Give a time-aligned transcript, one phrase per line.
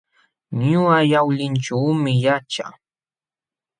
[0.67, 2.71] Ñuqa Yawlićhuumi yaćhaa.